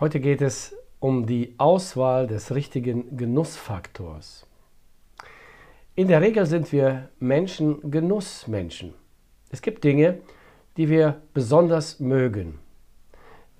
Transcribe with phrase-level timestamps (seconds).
[0.00, 4.46] Heute geht es um die Auswahl des richtigen Genussfaktors.
[5.96, 8.94] In der Regel sind wir Menschen Genussmenschen.
[9.50, 10.20] Es gibt Dinge,
[10.76, 12.60] die wir besonders mögen.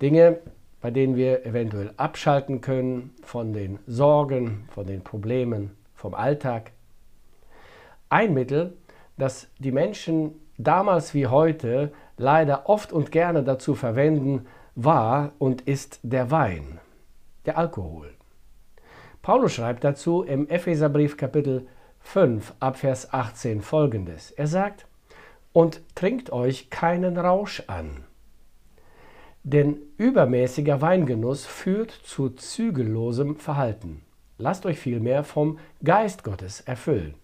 [0.01, 0.39] Dinge,
[0.79, 6.71] bei denen wir eventuell abschalten können von den Sorgen, von den Problemen, vom Alltag.
[8.07, 8.77] Ein Mittel,
[9.17, 14.45] das die Menschen damals wie heute leider oft und gerne dazu verwenden,
[14.75, 16.79] war und ist der Wein,
[17.45, 18.13] der Alkohol.
[19.21, 21.67] Paulus schreibt dazu im Epheserbrief Kapitel
[21.99, 24.31] 5 Abvers 18 folgendes.
[24.31, 24.85] Er sagt,
[25.51, 28.03] und trinkt euch keinen Rausch an.
[29.43, 34.03] Denn übermäßiger Weingenuss führt zu zügellosem Verhalten.
[34.37, 37.15] Lasst euch vielmehr vom Geist Gottes erfüllen.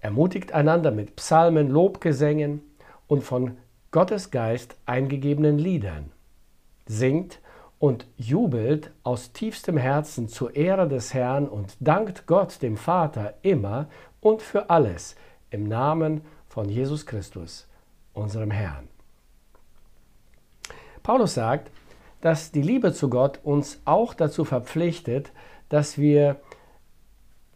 [0.00, 2.62] Ermutigt einander mit Psalmen, Lobgesängen
[3.08, 3.56] und von
[3.90, 6.12] Gottes Geist eingegebenen Liedern.
[6.86, 7.40] Singt
[7.78, 13.88] und jubelt aus tiefstem Herzen zur Ehre des Herrn und dankt Gott dem Vater immer
[14.20, 15.16] und für alles
[15.50, 17.68] im Namen von Jesus Christus,
[18.14, 18.88] unserem Herrn.
[21.02, 21.70] Paulus sagt,
[22.20, 25.30] dass die Liebe zu Gott uns auch dazu verpflichtet,
[25.68, 26.40] dass wir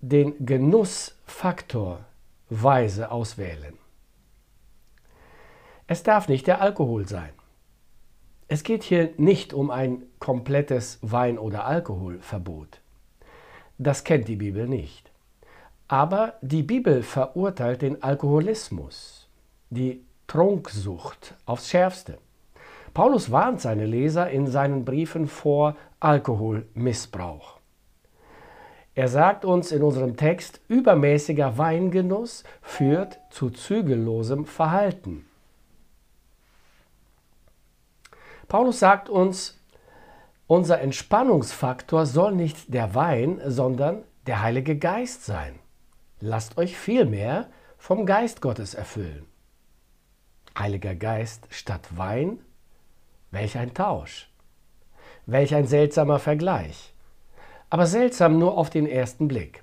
[0.01, 2.05] den Genussfaktor
[2.49, 3.80] weise auswählen.
[5.91, 7.31] Es darf nicht der Alkohol sein.
[8.47, 12.81] Es geht hier nicht um ein komplettes Wein- oder Alkoholverbot.
[13.77, 15.11] Das kennt die Bibel nicht.
[15.89, 19.27] Aber die Bibel verurteilt den Alkoholismus,
[19.71, 22.19] die Trunksucht aufs schärfste.
[22.95, 27.59] Paulus warnt seine Leser in seinen Briefen vor Alkoholmissbrauch.
[28.95, 35.27] Er sagt uns in unserem Text, übermäßiger Weingenuss führt zu zügellosem Verhalten.
[38.51, 39.63] Paulus sagt uns,
[40.49, 45.61] unser Entspannungsfaktor soll nicht der Wein, sondern der Heilige Geist sein.
[46.19, 47.47] Lasst euch vielmehr
[47.79, 49.25] vom Geist Gottes erfüllen.
[50.59, 52.41] Heiliger Geist statt Wein?
[53.31, 54.29] Welch ein Tausch!
[55.27, 56.93] Welch ein seltsamer Vergleich!
[57.71, 59.63] Aber seltsam nur auf den ersten Blick.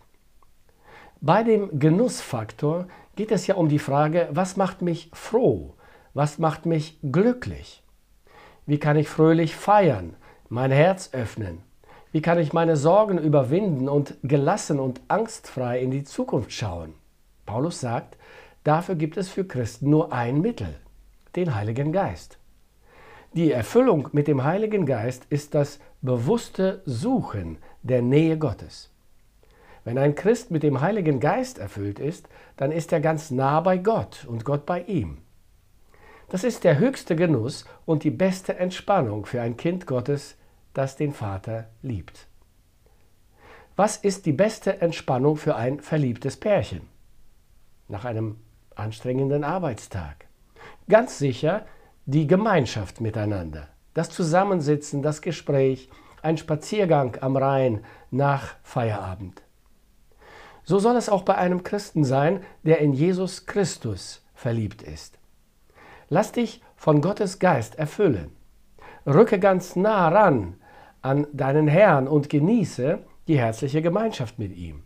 [1.20, 5.76] Bei dem Genussfaktor geht es ja um die Frage, was macht mich froh?
[6.14, 7.84] Was macht mich glücklich?
[8.68, 10.18] Wie kann ich fröhlich feiern,
[10.50, 11.60] mein Herz öffnen?
[12.12, 16.94] Wie kann ich meine Sorgen überwinden und gelassen und angstfrei in die Zukunft schauen?
[17.46, 18.18] Paulus sagt,
[18.66, 20.76] dafür gibt es für Christen nur ein Mittel,
[21.38, 22.40] den Heiligen Geist.
[23.32, 28.92] Die Erfüllung mit dem Heiligen Geist ist das bewusste Suchen der Nähe Gottes.
[29.86, 33.78] Wenn ein Christ mit dem Heiligen Geist erfüllt ist, dann ist er ganz nah bei
[33.78, 35.20] Gott und Gott bei ihm.
[36.30, 40.36] Das ist der höchste Genuss und die beste Entspannung für ein Kind Gottes,
[40.74, 42.28] das den Vater liebt.
[43.78, 46.82] Was ist die beste Entspannung für ein verliebtes Pärchen?
[47.88, 48.38] Nach einem
[48.76, 50.26] anstrengenden Arbeitstag.
[50.90, 51.66] Ganz sicher
[52.06, 55.90] die Gemeinschaft miteinander, das Zusammensitzen, das Gespräch,
[56.22, 59.44] ein Spaziergang am Rhein nach Feierabend.
[60.64, 65.18] So soll es auch bei einem Christen sein, der in Jesus Christus verliebt ist.
[66.10, 68.32] Lass dich von Gottes Geist erfüllen.
[69.06, 70.56] Rücke ganz nah ran
[71.02, 74.84] an deinen Herrn und genieße die herzliche Gemeinschaft mit ihm.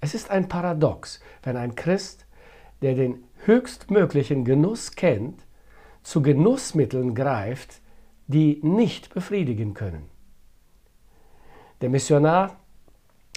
[0.00, 2.26] Es ist ein Paradox, wenn ein Christ,
[2.82, 5.46] der den höchstmöglichen Genuss kennt,
[6.02, 7.80] zu Genussmitteln greift,
[8.26, 10.08] die nicht befriedigen können.
[11.80, 12.56] Der Missionar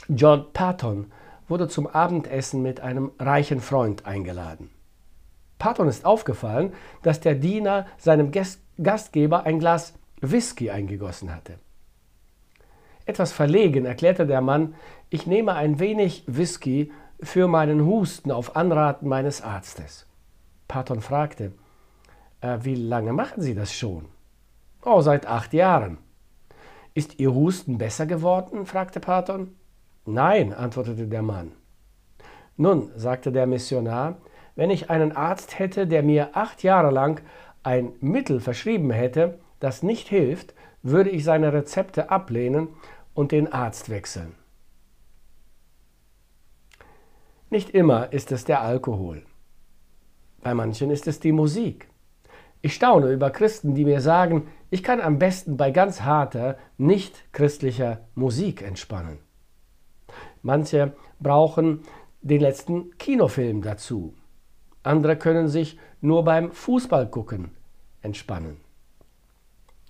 [0.08, 1.12] John Patton
[1.48, 4.70] wurde zum Abendessen mit einem reichen Freund eingeladen.
[5.60, 8.32] Patton ist aufgefallen, dass der Diener seinem
[8.82, 11.60] Gastgeber ein Glas Whisky eingegossen hatte.
[13.06, 14.76] Etwas verlegen erklärte der Mann,
[15.10, 20.08] ich nehme ein wenig Whisky für meinen Husten auf Anraten meines Arztes.
[20.68, 21.52] Patton fragte,
[22.42, 24.06] äh, wie lange machen Sie das schon?
[24.86, 25.98] Oh, seit acht Jahren.
[26.94, 28.66] Ist Ihr Husten besser geworden?
[28.66, 29.56] fragte Patton.
[30.06, 31.52] Nein, antwortete der Mann.
[32.56, 34.18] Nun, sagte der Missionar,
[34.60, 37.22] wenn ich einen Arzt hätte, der mir acht Jahre lang
[37.64, 40.54] ein Mittel verschrieben hätte, das nicht hilft,
[40.84, 42.68] würde ich seine Rezepte ablehnen
[43.14, 44.36] und den Arzt wechseln.
[47.50, 49.24] Nicht immer ist es der Alkohol.
[50.42, 51.88] Bei manchen ist es die Musik.
[52.62, 57.32] Ich staune über Christen, die mir sagen, ich kann am besten bei ganz harter, nicht
[57.32, 59.20] christlicher Musik entspannen.
[60.42, 60.92] Manche
[61.22, 61.84] brauchen
[62.22, 64.16] den letzten Kinofilm dazu.
[64.84, 67.52] Andere können sich nur beim Fußball gucken
[68.02, 68.58] entspannen.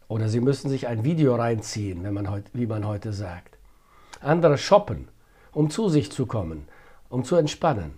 [0.08, 3.58] Oder sie müssen sich ein Video reinziehen, wenn man heut, wie man heute sagt.
[4.22, 5.08] Andere shoppen,
[5.52, 6.68] um zu sich zu kommen,
[7.10, 7.94] um zu entspannen.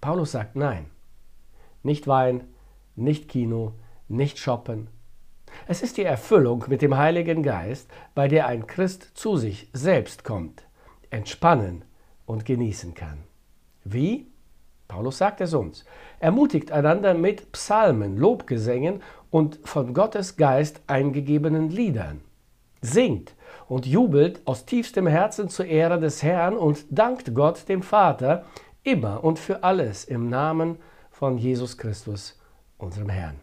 [0.00, 0.86] Paulus sagt nein.
[1.82, 2.44] Nicht Wein,
[2.96, 3.74] nicht Kino,
[4.08, 4.88] nicht Shoppen.
[5.66, 10.24] Es ist die Erfüllung mit dem Heiligen Geist, bei der ein Christ zu sich selbst
[10.24, 10.66] kommt,
[11.10, 11.84] entspannen
[12.24, 13.18] und genießen kann.
[13.84, 14.26] Wie?
[14.88, 15.84] Paulus sagt es uns.
[16.20, 22.20] Ermutigt einander mit Psalmen, Lobgesängen und von Gottes Geist eingegebenen Liedern.
[22.80, 23.34] Singt
[23.68, 28.44] und jubelt aus tiefstem Herzen zur Ehre des Herrn und dankt Gott dem Vater
[28.82, 30.78] immer und für alles im Namen
[31.10, 32.38] von Jesus Christus,
[32.78, 33.40] unserem Herrn.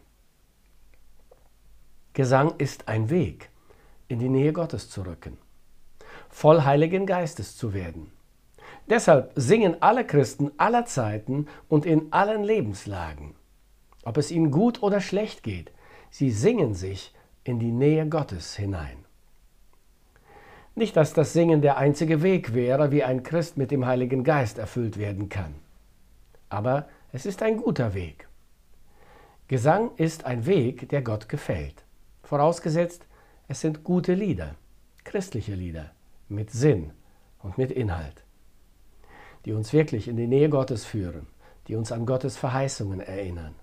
[2.13, 3.49] Gesang ist ein Weg,
[4.07, 5.37] in die Nähe Gottes zu rücken,
[6.29, 8.11] voll Heiligen Geistes zu werden.
[8.89, 13.35] Deshalb singen alle Christen aller Zeiten und in allen Lebenslagen.
[14.03, 15.71] Ob es ihnen gut oder schlecht geht,
[16.09, 17.13] sie singen sich
[17.43, 18.97] in die Nähe Gottes hinein.
[20.75, 24.57] Nicht, dass das Singen der einzige Weg wäre, wie ein Christ mit dem Heiligen Geist
[24.57, 25.53] erfüllt werden kann.
[26.49, 28.27] Aber es ist ein guter Weg.
[29.47, 31.83] Gesang ist ein Weg, der Gott gefällt.
[32.23, 33.05] Vorausgesetzt,
[33.47, 34.55] es sind gute Lieder,
[35.03, 35.91] christliche Lieder,
[36.27, 36.91] mit Sinn
[37.39, 38.22] und mit Inhalt,
[39.45, 41.27] die uns wirklich in die Nähe Gottes führen,
[41.67, 43.55] die uns an Gottes Verheißungen erinnern,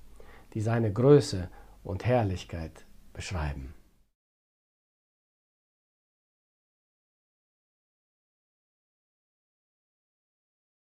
[0.55, 1.49] die seine Größe
[1.85, 3.75] und Herrlichkeit beschreiben.